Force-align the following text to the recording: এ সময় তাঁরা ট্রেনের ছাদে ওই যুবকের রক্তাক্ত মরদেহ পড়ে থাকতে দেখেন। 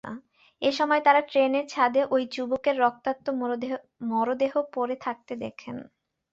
এ 0.61 0.69
সময় 0.71 1.01
তাঁরা 1.03 1.21
ট্রেনের 1.29 1.65
ছাদে 1.69 2.01
ওই 2.11 2.23
যুবকের 2.35 2.75
রক্তাক্ত 2.79 3.25
মরদেহ 4.11 4.53
পড়ে 4.73 4.95
থাকতে 5.05 5.33
দেখেন। 5.43 5.77